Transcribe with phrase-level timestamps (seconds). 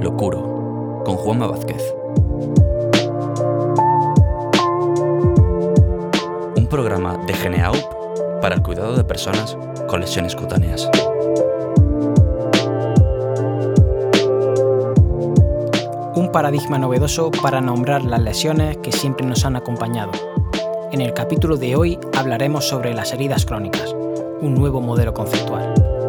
[0.00, 1.94] lo curo, con Juanma Vázquez.
[6.56, 7.76] Un programa de GeneAup
[8.40, 9.58] para el cuidado de personas
[9.88, 10.88] con lesiones cutáneas.
[16.14, 20.12] Un paradigma novedoso para nombrar las lesiones que siempre nos han acompañado.
[20.92, 23.94] En el capítulo de hoy hablaremos sobre las heridas crónicas,
[24.40, 26.01] un nuevo modelo conceptual.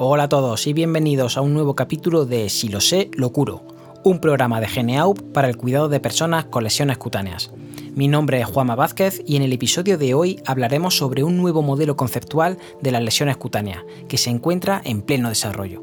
[0.00, 3.64] Hola a todos y bienvenidos a un nuevo capítulo de Si lo sé, lo curo,
[4.04, 7.50] un programa de GeneAup para el cuidado de personas con lesiones cutáneas.
[7.96, 11.62] Mi nombre es Juanma Vázquez y en el episodio de hoy hablaremos sobre un nuevo
[11.62, 15.82] modelo conceptual de las lesiones cutáneas, que se encuentra en pleno desarrollo.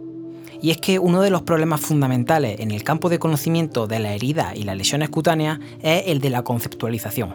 [0.62, 4.14] Y es que uno de los problemas fundamentales en el campo de conocimiento de la
[4.14, 7.34] herida y las lesiones cutáneas es el de la conceptualización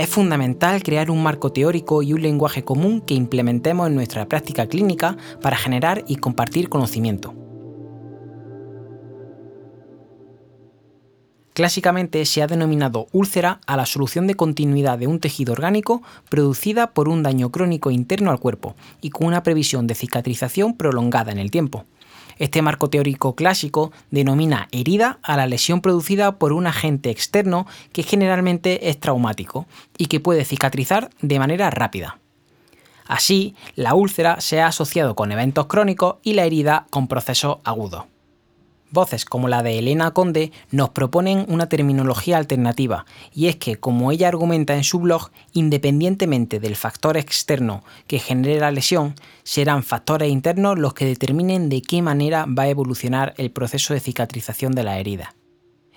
[0.00, 4.66] es fundamental crear un marco teórico y un lenguaje común que implementemos en nuestra práctica
[4.66, 7.34] clínica para generar y compartir conocimiento.
[11.52, 16.94] Clásicamente se ha denominado úlcera a la solución de continuidad de un tejido orgánico producida
[16.94, 21.38] por un daño crónico interno al cuerpo y con una previsión de cicatrización prolongada en
[21.38, 21.84] el tiempo.
[22.40, 28.02] Este marco teórico clásico denomina herida a la lesión producida por un agente externo que
[28.02, 29.66] generalmente es traumático
[29.98, 32.18] y que puede cicatrizar de manera rápida.
[33.06, 38.04] Así, la úlcera se ha asociado con eventos crónicos y la herida con procesos agudos.
[38.92, 44.10] Voces como la de Elena Conde nos proponen una terminología alternativa, y es que, como
[44.10, 50.30] ella argumenta en su blog, independientemente del factor externo que genere la lesión, serán factores
[50.30, 54.82] internos los que determinen de qué manera va a evolucionar el proceso de cicatrización de
[54.82, 55.36] la herida.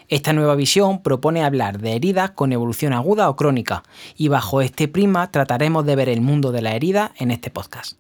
[0.08, 3.82] Esta nueva visión propone hablar de heridas con evolución aguda o crónica,
[4.16, 7.98] y bajo este prisma trataremos de ver el mundo de la herida en este podcast.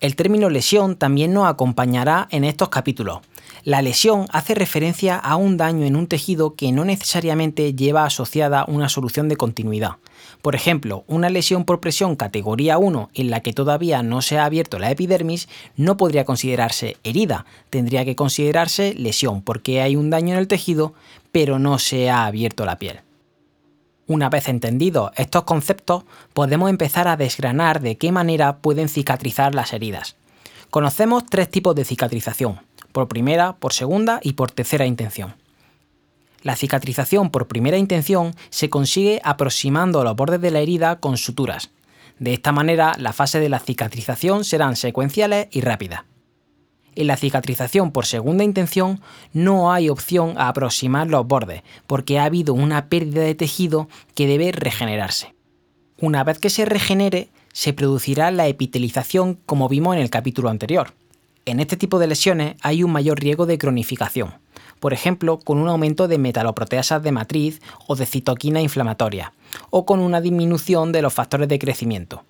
[0.00, 3.20] El término lesión también nos acompañará en estos capítulos.
[3.64, 8.64] La lesión hace referencia a un daño en un tejido que no necesariamente lleva asociada
[8.66, 9.98] una solución de continuidad.
[10.42, 14.46] Por ejemplo, una lesión por presión categoría 1 en la que todavía no se ha
[14.46, 20.32] abierto la epidermis no podría considerarse herida, tendría que considerarse lesión porque hay un daño
[20.32, 20.94] en el tejido
[21.30, 23.02] pero no se ha abierto la piel.
[24.08, 26.02] Una vez entendidos estos conceptos,
[26.32, 30.16] podemos empezar a desgranar de qué manera pueden cicatrizar las heridas.
[30.70, 32.58] Conocemos tres tipos de cicatrización,
[32.92, 35.34] por primera, por segunda y por tercera intención.
[36.42, 41.70] La cicatrización por primera intención se consigue aproximando los bordes de la herida con suturas.
[42.18, 46.02] De esta manera, las fases de la cicatrización serán secuenciales y rápidas.
[46.94, 49.00] En la cicatrización por segunda intención
[49.32, 54.26] no hay opción a aproximar los bordes, porque ha habido una pérdida de tejido que
[54.26, 55.34] debe regenerarse.
[55.98, 60.92] Una vez que se regenere, se producirá la epitelización como vimos en el capítulo anterior.
[61.44, 64.34] En este tipo de lesiones hay un mayor riesgo de cronificación,
[64.78, 69.32] por ejemplo, con un aumento de metaloproteasas de matriz o de citoquina inflamatoria,
[69.70, 72.24] o con una disminución de los factores de crecimiento.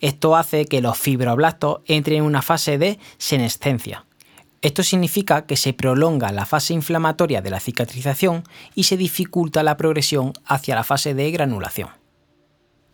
[0.00, 4.04] Esto hace que los fibroblastos entren en una fase de senescencia.
[4.62, 8.42] Esto significa que se prolonga la fase inflamatoria de la cicatrización
[8.74, 11.90] y se dificulta la progresión hacia la fase de granulación.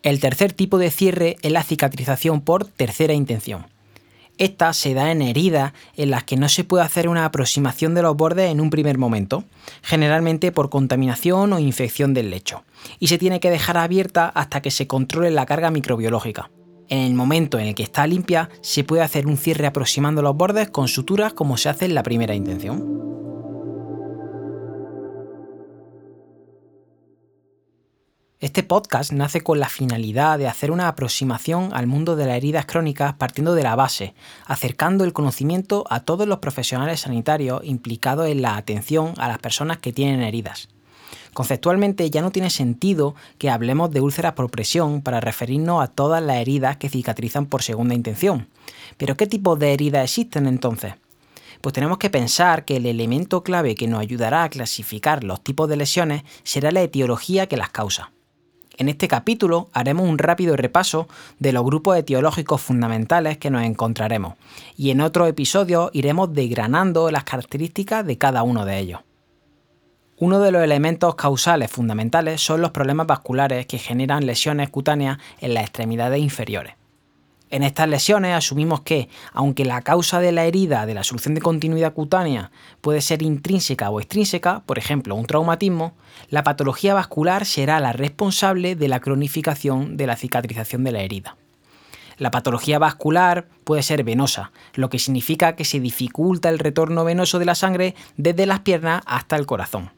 [0.03, 3.65] El tercer tipo de cierre es la cicatrización por tercera intención.
[4.37, 8.01] Esta se da en heridas en las que no se puede hacer una aproximación de
[8.01, 9.43] los bordes en un primer momento,
[9.83, 12.63] generalmente por contaminación o infección del lecho,
[12.99, 16.49] y se tiene que dejar abierta hasta que se controle la carga microbiológica.
[16.89, 20.35] En el momento en el que está limpia, se puede hacer un cierre aproximando los
[20.35, 23.22] bordes con suturas como se hace en la primera intención.
[28.43, 32.65] Este podcast nace con la finalidad de hacer una aproximación al mundo de las heridas
[32.65, 34.15] crónicas partiendo de la base,
[34.45, 39.77] acercando el conocimiento a todos los profesionales sanitarios implicados en la atención a las personas
[39.77, 40.67] que tienen heridas.
[41.33, 46.21] Conceptualmente ya no tiene sentido que hablemos de úlceras por presión para referirnos a todas
[46.21, 48.49] las heridas que cicatrizan por segunda intención.
[48.97, 50.95] Pero ¿qué tipo de heridas existen entonces?
[51.61, 55.69] Pues tenemos que pensar que el elemento clave que nos ayudará a clasificar los tipos
[55.69, 58.11] de lesiones será la etiología que las causa.
[58.77, 64.33] En este capítulo haremos un rápido repaso de los grupos etiológicos fundamentales que nos encontraremos
[64.75, 69.01] y en otro episodio iremos desgranando las características de cada uno de ellos.
[70.17, 75.53] Uno de los elementos causales fundamentales son los problemas vasculares que generan lesiones cutáneas en
[75.53, 76.75] las extremidades inferiores.
[77.53, 81.41] En estas lesiones asumimos que, aunque la causa de la herida de la solución de
[81.41, 82.49] continuidad cutánea
[82.81, 85.93] puede ser intrínseca o extrínseca, por ejemplo un traumatismo,
[86.31, 91.37] la patología vascular será la responsable de la cronificación de la cicatrización de la herida.
[92.17, 97.37] La patología vascular puede ser venosa, lo que significa que se dificulta el retorno venoso
[97.37, 99.91] de la sangre desde las piernas hasta el corazón.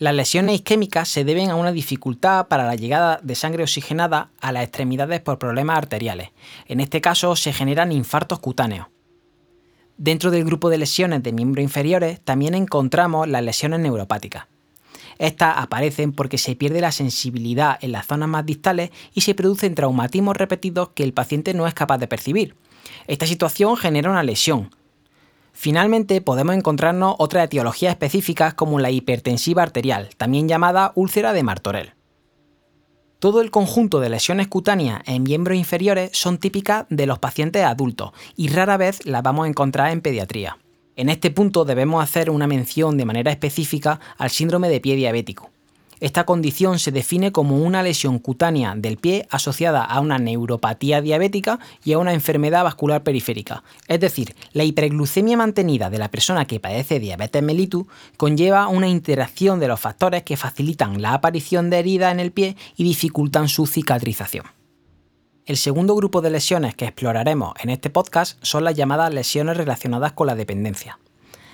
[0.00, 4.50] Las lesiones isquémicas se deben a una dificultad para la llegada de sangre oxigenada a
[4.50, 6.30] las extremidades por problemas arteriales.
[6.68, 8.86] En este caso se generan infartos cutáneos.
[9.98, 14.46] Dentro del grupo de lesiones de miembros inferiores también encontramos las lesiones neuropáticas.
[15.18, 19.74] Estas aparecen porque se pierde la sensibilidad en las zonas más distales y se producen
[19.74, 22.56] traumatismos repetidos que el paciente no es capaz de percibir.
[23.06, 24.70] Esta situación genera una lesión,
[25.62, 31.92] Finalmente, podemos encontrarnos otras etiologías específicas como la hipertensiva arterial, también llamada úlcera de Martorell.
[33.18, 38.12] Todo el conjunto de lesiones cutáneas en miembros inferiores son típicas de los pacientes adultos
[38.36, 40.56] y rara vez las vamos a encontrar en pediatría.
[40.96, 45.49] En este punto debemos hacer una mención de manera específica al síndrome de pie diabético.
[46.00, 51.60] Esta condición se define como una lesión cutánea del pie asociada a una neuropatía diabética
[51.84, 53.62] y a una enfermedad vascular periférica.
[53.86, 57.84] Es decir, la hiperglucemia mantenida de la persona que padece diabetes mellitus
[58.16, 62.56] conlleva una interacción de los factores que facilitan la aparición de heridas en el pie
[62.76, 64.46] y dificultan su cicatrización.
[65.44, 70.12] El segundo grupo de lesiones que exploraremos en este podcast son las llamadas lesiones relacionadas
[70.12, 70.98] con la dependencia.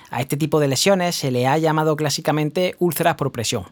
[0.09, 3.65] A este tipo de lesiones se le ha llamado clásicamente úlceras por presión,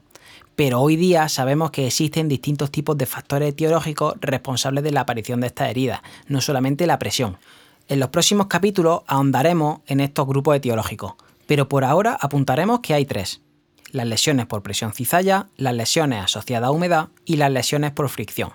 [0.55, 5.41] pero hoy día sabemos que existen distintos tipos de factores etiológicos responsables de la aparición
[5.41, 7.37] de estas heridas, no solamente la presión.
[7.87, 11.13] En los próximos capítulos ahondaremos en estos grupos etiológicos,
[11.45, 13.41] pero por ahora apuntaremos que hay tres.
[13.91, 18.51] Las lesiones por presión cizalla, las lesiones asociadas a humedad y las lesiones por fricción.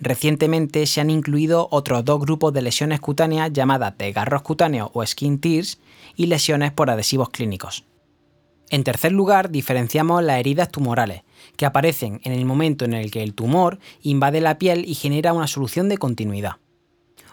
[0.00, 5.40] Recientemente se han incluido otros dos grupos de lesiones cutáneas llamadas desgarros cutáneos o skin
[5.40, 5.78] tears
[6.16, 7.84] y lesiones por adhesivos clínicos.
[8.70, 11.22] En tercer lugar, diferenciamos las heridas tumorales,
[11.56, 15.32] que aparecen en el momento en el que el tumor invade la piel y genera
[15.32, 16.56] una solución de continuidad.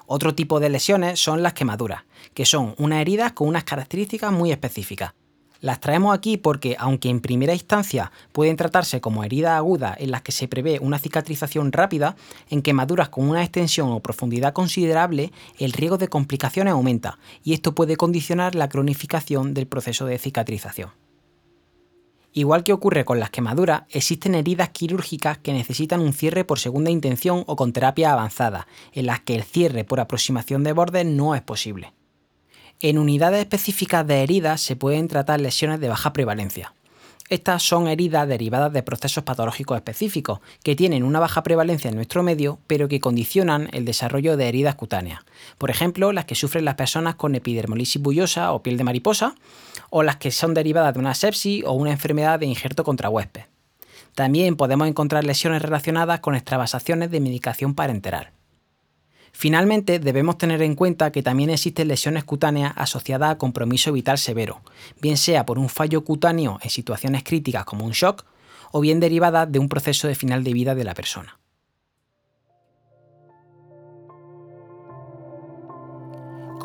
[0.07, 2.03] Otro tipo de lesiones son las quemaduras,
[2.33, 5.13] que son unas heridas con unas características muy específicas.
[5.59, 10.21] Las traemos aquí porque, aunque en primera instancia pueden tratarse como heridas agudas en las
[10.21, 12.15] que se prevé una cicatrización rápida,
[12.49, 17.73] en quemaduras con una extensión o profundidad considerable, el riesgo de complicaciones aumenta y esto
[17.73, 20.91] puede condicionar la cronificación del proceso de cicatrización.
[22.37, 26.91] Igual que ocurre con las quemaduras, existen heridas quirúrgicas que necesitan un cierre por segunda
[26.91, 31.33] intención o con terapia avanzada, en las que el cierre por aproximación de bordes no
[31.33, 31.93] es posible.
[32.81, 36.74] En unidades específicas de heridas se pueden tratar lesiones de baja prevalencia.
[37.27, 42.21] Estas son heridas derivadas de procesos patológicos específicos, que tienen una baja prevalencia en nuestro
[42.21, 45.21] medio, pero que condicionan el desarrollo de heridas cutáneas.
[45.57, 49.33] Por ejemplo, las que sufren las personas con epidermolisis bullosa o piel de mariposa,
[49.89, 53.45] o las que son derivadas de una sepsis o una enfermedad de injerto contra huésped.
[54.13, 58.34] También podemos encontrar lesiones relacionadas con extravasaciones de medicación parenteral.
[59.37, 64.61] Finalmente, debemos tener en cuenta que también existen lesiones cutáneas asociadas a compromiso vital severo,
[65.01, 68.23] bien sea por un fallo cutáneo en situaciones críticas como un shock,
[68.71, 71.37] o bien derivadas de un proceso de final de vida de la persona.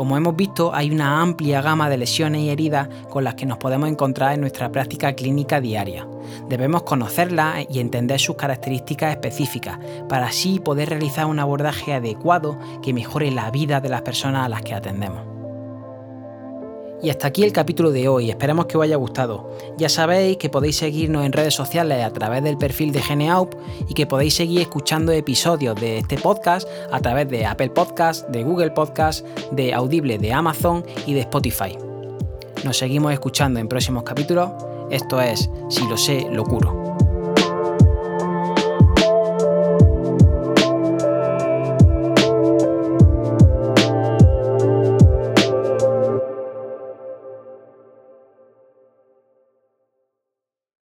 [0.01, 3.59] Como hemos visto, hay una amplia gama de lesiones y heridas con las que nos
[3.59, 6.09] podemos encontrar en nuestra práctica clínica diaria.
[6.49, 9.79] Debemos conocerlas y entender sus características específicas
[10.09, 14.49] para así poder realizar un abordaje adecuado que mejore la vida de las personas a
[14.49, 15.40] las que atendemos.
[17.03, 19.51] Y hasta aquí el capítulo de hoy, esperamos que os haya gustado.
[19.79, 23.55] Ya sabéis que podéis seguirnos en redes sociales a través del perfil de Geneaup
[23.89, 28.43] y que podéis seguir escuchando episodios de este podcast a través de Apple Podcast, de
[28.43, 31.79] Google Podcast, de Audible de Amazon y de Spotify.
[32.65, 34.51] Nos seguimos escuchando en próximos capítulos.
[34.91, 36.90] Esto es Si lo sé, lo curo.